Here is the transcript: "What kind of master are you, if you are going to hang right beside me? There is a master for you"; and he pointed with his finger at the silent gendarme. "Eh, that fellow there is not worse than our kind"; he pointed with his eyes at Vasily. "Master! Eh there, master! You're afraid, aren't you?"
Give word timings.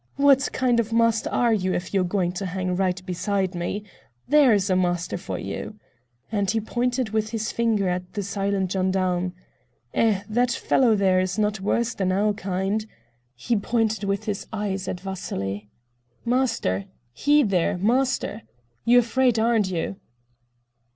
"What 0.15 0.49
kind 0.51 0.79
of 0.79 0.91
master 0.91 1.29
are 1.29 1.53
you, 1.53 1.75
if 1.75 1.93
you 1.93 2.01
are 2.01 2.03
going 2.03 2.31
to 2.31 2.47
hang 2.47 2.75
right 2.75 2.99
beside 3.05 3.53
me? 3.53 3.83
There 4.27 4.51
is 4.51 4.67
a 4.67 4.75
master 4.75 5.15
for 5.15 5.37
you"; 5.37 5.75
and 6.31 6.49
he 6.49 6.59
pointed 6.59 7.09
with 7.11 7.29
his 7.29 7.51
finger 7.51 7.87
at 7.87 8.13
the 8.13 8.23
silent 8.23 8.71
gendarme. 8.71 9.33
"Eh, 9.93 10.23
that 10.27 10.49
fellow 10.53 10.95
there 10.95 11.19
is 11.19 11.37
not 11.37 11.61
worse 11.61 11.93
than 11.93 12.11
our 12.11 12.33
kind"; 12.33 12.87
he 13.35 13.55
pointed 13.55 14.03
with 14.05 14.23
his 14.23 14.47
eyes 14.51 14.87
at 14.87 15.01
Vasily. 15.01 15.69
"Master! 16.25 16.85
Eh 17.27 17.43
there, 17.45 17.77
master! 17.77 18.41
You're 18.85 19.01
afraid, 19.01 19.37
aren't 19.37 19.69
you?" 19.69 19.97